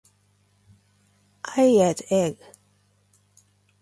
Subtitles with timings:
[1.63, 2.37] I ate egg.